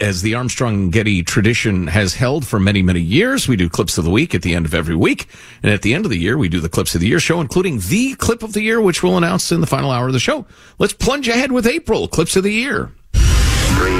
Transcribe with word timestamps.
as 0.00 0.22
the 0.22 0.34
Armstrong 0.34 0.74
and 0.74 0.92
Getty 0.92 1.22
tradition 1.22 1.86
has 1.86 2.14
held 2.14 2.46
for 2.46 2.58
many, 2.58 2.82
many 2.82 3.00
years. 3.00 3.46
We 3.46 3.56
do 3.56 3.68
clips 3.68 3.98
of 3.98 4.04
the 4.04 4.10
week 4.10 4.34
at 4.34 4.42
the 4.42 4.54
end 4.54 4.66
of 4.66 4.74
every 4.74 4.96
week. 4.96 5.28
And 5.62 5.72
at 5.72 5.82
the 5.82 5.94
end 5.94 6.04
of 6.06 6.10
the 6.10 6.18
year, 6.18 6.38
we 6.38 6.48
do 6.48 6.60
the 6.60 6.68
clips 6.68 6.94
of 6.94 7.00
the 7.00 7.08
year 7.08 7.20
show, 7.20 7.40
including 7.40 7.80
the 7.80 8.14
clip 8.14 8.42
of 8.42 8.52
the 8.52 8.62
year, 8.62 8.80
which 8.80 9.02
we'll 9.02 9.16
announce 9.16 9.52
in 9.52 9.60
the 9.60 9.66
final 9.66 9.90
hour 9.90 10.06
of 10.06 10.12
the 10.12 10.20
show. 10.20 10.46
Let's 10.78 10.92
plunge 10.92 11.28
ahead 11.28 11.52
with 11.52 11.66
April 11.66 12.08
clips 12.08 12.36
of 12.36 12.44
the 12.44 12.52
year. 12.52 12.92
Three, 13.12 13.90
two, 13.90 13.96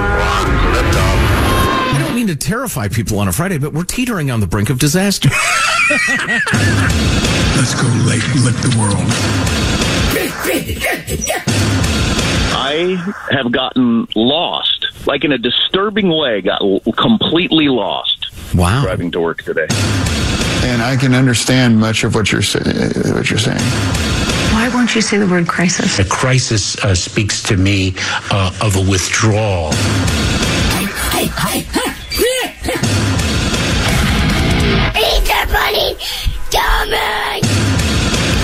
one, 0.00 0.72
lift 0.72 0.96
off. 0.96 1.94
I 1.94 1.98
don't 1.98 2.14
mean 2.14 2.26
to 2.28 2.36
terrify 2.36 2.88
people 2.88 3.18
on 3.18 3.28
a 3.28 3.32
Friday, 3.32 3.58
but 3.58 3.72
we're 3.72 3.84
teetering 3.84 4.30
on 4.30 4.40
the 4.40 4.46
brink 4.46 4.70
of 4.70 4.78
disaster. 4.78 5.28
Let's 7.56 7.74
go 7.74 7.86
lake 8.06 8.24
lick 8.42 8.56
the 8.62 8.74
world. 8.78 9.10
I 12.56 12.96
have 13.30 13.52
gotten 13.52 14.08
lost, 14.14 14.83
like 15.06 15.24
in 15.24 15.32
a 15.32 15.38
disturbing 15.38 16.08
way, 16.08 16.40
got 16.40 16.60
l- 16.62 16.80
completely 16.96 17.68
lost 17.68 18.26
wow. 18.54 18.82
driving 18.82 19.10
to 19.12 19.20
work 19.20 19.42
today. 19.42 19.66
And 20.64 20.82
I 20.82 20.96
can 20.96 21.14
understand 21.14 21.78
much 21.78 22.04
of 22.04 22.14
what 22.14 22.32
you're 22.32 22.42
sa- 22.42 22.60
uh, 22.60 23.14
what 23.14 23.28
you're 23.30 23.38
saying. 23.38 23.60
Why 24.54 24.70
won't 24.72 24.94
you 24.94 25.02
say 25.02 25.18
the 25.18 25.26
word 25.26 25.46
crisis? 25.48 25.98
A 25.98 26.04
crisis 26.04 26.82
uh, 26.84 26.94
speaks 26.94 27.42
to 27.44 27.56
me 27.56 27.94
uh, 28.30 28.56
of 28.62 28.76
a 28.76 28.90
withdrawal. 28.90 29.72
Eat 34.96 35.24
the 35.26 35.46
bunny, 35.52 35.96
dummy! 36.50 37.40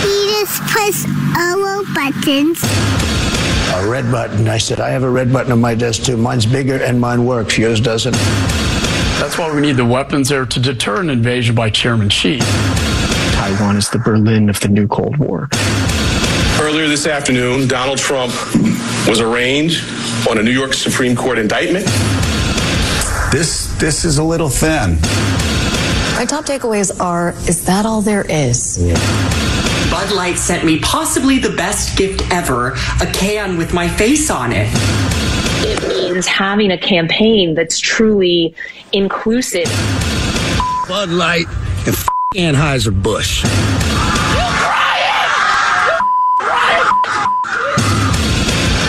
He 0.02 0.14
just 0.40 0.60
push 0.68 1.06
all 1.38 1.84
buttons. 1.94 3.29
A 3.72 3.88
red 3.88 4.10
button. 4.10 4.48
I 4.48 4.58
said, 4.58 4.80
I 4.80 4.90
have 4.90 5.04
a 5.04 5.10
red 5.10 5.32
button 5.32 5.52
on 5.52 5.60
my 5.60 5.74
desk 5.74 6.02
too. 6.02 6.16
Mine's 6.16 6.44
bigger 6.44 6.82
and 6.82 7.00
mine 7.00 7.24
works. 7.24 7.56
Yours 7.56 7.80
doesn't. 7.80 8.12
That's 8.12 9.38
why 9.38 9.54
we 9.54 9.60
need 9.60 9.76
the 9.76 9.84
weapons 9.84 10.28
there 10.28 10.44
to 10.44 10.60
deter 10.60 11.00
an 11.00 11.10
invasion 11.10 11.54
by 11.54 11.70
Chairman 11.70 12.08
Xi. 12.08 12.38
Taiwan 13.32 13.76
is 13.76 13.88
the 13.90 13.98
Berlin 13.98 14.50
of 14.50 14.58
the 14.60 14.68
new 14.68 14.88
Cold 14.88 15.16
War. 15.18 15.48
Earlier 16.60 16.88
this 16.88 17.06
afternoon, 17.06 17.68
Donald 17.68 17.98
Trump 17.98 18.32
was 19.08 19.20
arraigned 19.20 19.72
on 20.28 20.38
a 20.38 20.42
New 20.42 20.50
York 20.50 20.74
Supreme 20.74 21.16
Court 21.16 21.38
indictment. 21.38 21.86
This 23.32 23.66
this 23.78 24.04
is 24.04 24.18
a 24.18 24.24
little 24.24 24.48
thin. 24.48 24.96
My 26.16 26.26
top 26.26 26.44
takeaways 26.44 27.00
are 27.00 27.30
is 27.48 27.64
that 27.66 27.86
all 27.86 28.02
there 28.02 28.26
is? 28.28 28.78
Bud 29.90 30.12
Light 30.12 30.38
sent 30.38 30.64
me 30.64 30.78
possibly 30.78 31.40
the 31.40 31.50
best 31.50 31.98
gift 31.98 32.22
ever 32.30 32.74
a 33.00 33.06
can 33.12 33.56
with 33.56 33.74
my 33.74 33.88
face 33.88 34.30
on 34.30 34.52
it. 34.52 34.68
It 35.62 35.88
means 35.88 36.28
having 36.28 36.70
a 36.70 36.78
campaign 36.78 37.54
that's 37.54 37.80
truly 37.80 38.54
inclusive. 38.92 39.66
Bud 40.86 41.08
Light 41.08 41.48
and 41.86 41.88
f- 41.88 42.08
Anheuser-Busch. 42.36 43.44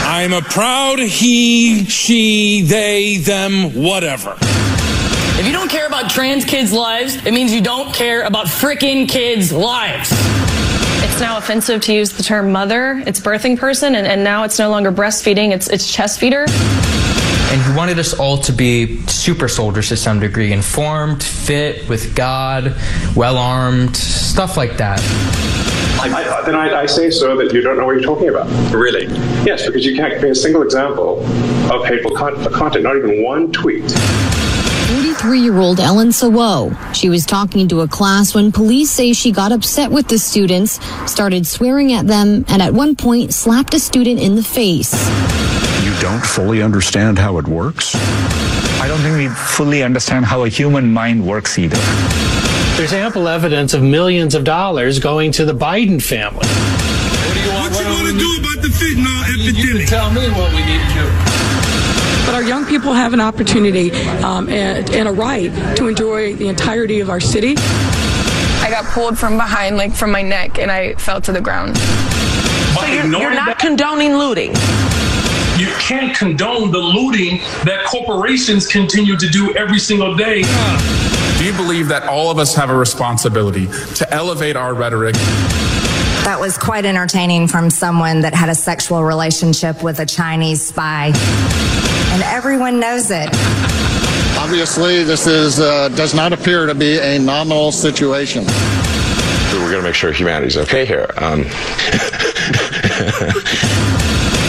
I'm 0.06 0.34
a 0.34 0.42
proud 0.42 1.00
he, 1.00 1.86
she, 1.86 2.62
they, 2.62 3.18
them, 3.18 3.74
whatever. 3.74 4.38
If 4.40 5.48
you 5.48 5.52
don't 5.52 5.70
care 5.70 5.88
about 5.88 6.12
trans 6.12 6.46
kids' 6.46 6.72
lives, 6.72 7.26
it 7.26 7.34
means 7.34 7.52
you 7.52 7.62
don't 7.62 7.92
care 7.92 8.22
about 8.22 8.46
frickin' 8.46 9.10
kids' 9.10 9.52
lives. 9.52 10.12
It's 11.12 11.20
now 11.20 11.38
offensive 11.38 11.82
to 11.82 11.94
use 11.94 12.14
the 12.14 12.24
term 12.24 12.54
mother. 12.54 13.04
It's 13.06 13.20
birthing 13.20 13.58
person, 13.60 13.96
and, 13.96 14.08
and 14.08 14.24
now 14.24 14.44
it's 14.44 14.58
no 14.58 14.70
longer 14.70 14.94
breastfeeding. 14.94 15.52
It's 15.52 15.68
it's 15.68 15.92
chest 15.92 16.20
feeder. 16.20 16.46
And 16.48 17.62
he 17.62 17.76
wanted 17.76 18.00
us 18.00 18.14
all 18.14 18.38
to 18.38 18.54
be 18.54 19.06
super 19.08 19.50
soldiers 19.50 19.90
to 19.90 19.98
some 19.98 20.22
degree, 20.22 20.54
informed, 20.54 21.22
fit, 21.22 21.88
with 21.90 22.16
God, 22.16 22.78
well 23.14 23.38
armed, 23.38 23.96
stuff 23.98 24.56
like 24.56 24.78
that. 24.78 25.02
I, 26.00 26.44
then 26.46 26.56
I, 26.56 26.82
I 26.82 26.86
say 26.86 27.12
so 27.12 27.36
that 27.38 27.54
you 27.54 27.62
don't 27.62 27.78
know 27.78 27.86
what 27.86 27.92
you're 27.92 28.02
talking 28.02 28.30
about. 28.30 28.48
Really? 28.74 29.06
Yes, 29.46 29.66
because 29.66 29.86
you 29.86 29.98
can't 29.98 30.14
give 30.14 30.24
me 30.24 30.30
a 30.30 30.36
single 30.36 30.64
example 30.64 31.24
of 31.72 31.86
hateful 31.86 32.16
con- 32.16 32.42
content, 32.54 32.86
not 32.86 32.96
even 32.96 33.22
one 33.22 33.52
tweet. 33.52 33.84
43 35.22 35.40
year 35.40 35.60
old 35.60 35.80
Ellen 35.80 36.08
Sawo. 36.08 36.76
She 36.96 37.08
was 37.08 37.28
talking 37.28 37.68
to 37.68 37.82
a 37.82 37.88
class 37.88 38.34
when 38.34 38.52
police 38.52 38.90
say 38.90 39.14
she 39.14 39.32
got 39.32 39.52
upset 39.52 39.92
with 39.92 40.08
the 40.08 40.18
students, 40.18 40.84
started 41.06 41.46
swearing 41.46 41.94
at 41.94 42.08
them, 42.08 42.44
and 42.48 42.60
at 42.60 42.74
one 42.74 42.96
point 42.96 43.32
slapped 43.32 43.76
a 43.76 43.80
student 43.80 44.20
in 44.20 44.36
the 44.36 44.42
face. 44.42 44.92
You 45.84 45.94
don't 46.02 46.26
fully 46.26 46.64
understand 46.64 47.20
how 47.20 47.38
it 47.38 47.48
works? 47.48 47.94
I 48.82 48.88
don't 48.88 49.00
think 49.02 49.16
we 49.16 49.28
fully 49.30 49.84
understand 49.84 50.26
how 50.26 50.44
a 50.44 50.50
human 50.50 50.92
mind 50.92 51.24
works 51.28 51.60
either. 51.60 51.78
There's 52.76 52.94
ample 52.94 53.28
evidence 53.28 53.76
of 53.76 53.84
millions 53.84 54.34
of 54.34 54.44
dollars 54.44 54.98
going 54.98 55.34
to 55.34 55.46
the 55.46 55.54
Biden 55.54 56.02
family. 56.02 56.48
What 56.48 57.34
do 57.36 57.40
you 57.40 57.54
want, 57.54 57.74
what 57.74 57.84
you 57.86 57.92
want 57.92 58.08
to 58.08 58.18
do 58.18 58.38
about 58.40 58.64
the 58.64 58.70
fentanyl 58.70 59.22
epidemic? 59.36 59.82
You 59.82 59.86
tell 59.86 60.10
me 60.10 60.28
what 60.32 60.52
we 60.52 60.66
need 60.66 60.82
to 60.82 60.94
do. 60.96 61.31
But 62.32 62.44
our 62.44 62.48
young 62.48 62.66
people 62.66 62.94
have 62.94 63.12
an 63.12 63.20
opportunity 63.20 63.92
um, 64.24 64.48
and, 64.48 64.90
and 64.92 65.10
a 65.10 65.12
right 65.12 65.52
to 65.76 65.90
enjoy 65.90 66.34
the 66.34 66.48
entirety 66.48 67.02
of 67.02 67.10
our 67.10 67.20
city. 67.20 67.56
I 67.58 68.70
got 68.70 68.86
pulled 68.86 69.18
from 69.18 69.36
behind, 69.36 69.76
like 69.76 69.94
from 69.94 70.14
my 70.14 70.22
neck, 70.22 70.58
and 70.58 70.72
I 70.72 70.94
fell 70.94 71.20
to 71.20 71.34
the 71.34 71.42
ground. 71.42 71.76
So 71.76 72.86
you're, 72.86 73.06
you're 73.08 73.34
not 73.34 73.60
condoning 73.60 74.14
looting. 74.14 74.52
You 75.58 75.74
can't 75.80 76.16
condone 76.16 76.72
the 76.72 76.78
looting 76.78 77.40
that 77.66 77.86
corporations 77.86 78.66
continue 78.66 79.18
to 79.18 79.28
do 79.28 79.54
every 79.56 79.80
single 79.80 80.16
day. 80.16 80.44
Do 81.38 81.44
you 81.44 81.52
believe 81.52 81.90
that 81.90 82.08
all 82.08 82.32
of 82.32 82.40
us 82.40 82.56
have 82.56 82.70
a 82.70 82.78
responsibility 82.78 83.68
to 83.96 84.08
elevate 84.14 84.56
our 84.56 84.74
rhetoric? 84.74 85.16
That 86.24 86.38
was 86.40 86.58
quite 86.58 86.86
entertaining 86.86 87.48
from 87.48 87.70
someone 87.72 88.22
that 88.22 88.36
had 88.36 88.48
a 88.48 88.56
sexual 88.56 89.04
relationship 89.04 89.82
with 89.82 90.00
a 90.00 90.06
Chinese 90.06 90.64
spy. 90.66 91.08
And 92.14 92.22
everyone 92.24 92.80
knows 92.80 93.10
it. 93.10 93.28
Obviously, 94.38 95.04
this 95.04 95.26
is 95.26 95.60
uh, 95.60 95.90
does 95.90 96.14
not 96.14 96.32
appear 96.32 96.68
to 96.68 96.76
be 96.76 97.00
a 97.00 97.18
nominal 97.18 97.72
situation. 97.72 98.46
We're 99.52 99.72
going 99.72 99.84
to 99.84 99.90
make 99.90 99.96
sure 99.96 100.12
humanity's 100.12 100.58
okay 100.58 100.86
here. 100.86 101.10
Um, 101.18 101.42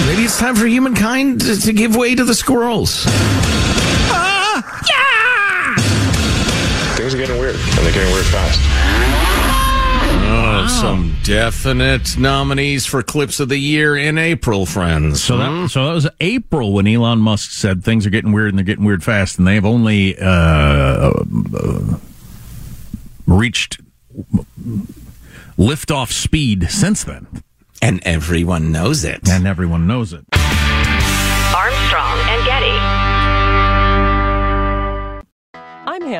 Maybe 0.06 0.24
it's 0.24 0.38
time 0.38 0.54
for 0.54 0.66
humankind 0.66 1.40
to, 1.40 1.58
to 1.58 1.72
give 1.72 1.96
way 1.96 2.14
to 2.14 2.24
the 2.24 2.34
squirrels. 2.34 3.04
Ah, 4.10 4.62
yeah! 4.90 5.76
Things 6.96 7.14
are 7.14 7.18
getting 7.18 7.38
weird, 7.38 7.56
and 7.56 7.78
they're 7.78 7.92
getting 7.92 8.12
weird 8.12 8.26
fast. 8.26 9.31
Some 10.82 11.16
definite 11.22 12.18
nominees 12.18 12.86
for 12.86 13.04
clips 13.04 13.38
of 13.38 13.48
the 13.48 13.56
year 13.56 13.96
in 13.96 14.18
April, 14.18 14.66
friends. 14.66 15.22
So 15.22 15.36
that, 15.36 15.70
so 15.70 15.86
that 15.86 15.92
was 15.94 16.08
April 16.18 16.72
when 16.72 16.88
Elon 16.88 17.20
Musk 17.20 17.52
said 17.52 17.84
things 17.84 18.04
are 18.04 18.10
getting 18.10 18.32
weird 18.32 18.48
and 18.48 18.58
they're 18.58 18.64
getting 18.64 18.84
weird 18.84 19.04
fast, 19.04 19.38
and 19.38 19.46
they've 19.46 19.64
only 19.64 20.18
uh, 20.18 20.24
uh, 20.26 21.98
reached 23.28 23.80
liftoff 25.56 26.10
speed 26.10 26.68
since 26.68 27.04
then. 27.04 27.28
And 27.80 28.00
everyone 28.04 28.72
knows 28.72 29.04
it. 29.04 29.28
And 29.28 29.46
everyone 29.46 29.86
knows 29.86 30.12
it. 30.12 30.24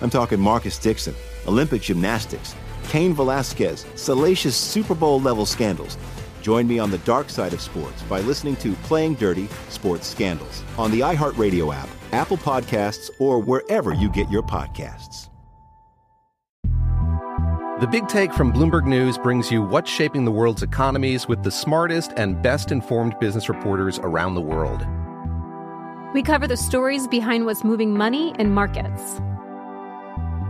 I'm 0.00 0.10
talking 0.10 0.40
Marcus 0.40 0.78
Dixon, 0.78 1.14
Olympic 1.46 1.82
gymnastics, 1.82 2.54
Cain 2.88 3.14
Velasquez, 3.14 3.86
salacious 3.94 4.56
Super 4.56 4.94
Bowl 4.94 5.20
level 5.20 5.46
scandals. 5.46 5.96
Join 6.42 6.66
me 6.66 6.78
on 6.78 6.90
the 6.90 6.98
dark 6.98 7.28
side 7.28 7.52
of 7.52 7.60
sports 7.60 8.02
by 8.02 8.20
listening 8.20 8.56
to 8.56 8.74
Playing 8.84 9.14
Dirty 9.14 9.48
Sports 9.68 10.06
Scandals 10.06 10.62
on 10.78 10.90
the 10.90 11.00
iHeartRadio 11.00 11.74
app, 11.74 11.88
Apple 12.12 12.36
Podcasts, 12.36 13.10
or 13.18 13.40
wherever 13.40 13.92
you 13.94 14.08
get 14.10 14.30
your 14.30 14.42
podcasts. 14.42 15.28
The 17.80 17.88
Big 17.90 18.08
Take 18.08 18.32
from 18.32 18.52
Bloomberg 18.52 18.86
News 18.86 19.18
brings 19.18 19.50
you 19.50 19.60
what's 19.60 19.90
shaping 19.90 20.24
the 20.24 20.30
world's 20.30 20.62
economies 20.62 21.28
with 21.28 21.42
the 21.42 21.50
smartest 21.50 22.12
and 22.16 22.40
best 22.40 22.70
informed 22.70 23.18
business 23.18 23.48
reporters 23.48 23.98
around 23.98 24.34
the 24.34 24.40
world. 24.40 24.86
We 26.14 26.22
cover 26.22 26.46
the 26.46 26.56
stories 26.56 27.06
behind 27.06 27.44
what's 27.44 27.64
moving 27.64 27.94
money 27.94 28.34
and 28.38 28.54
markets 28.54 29.20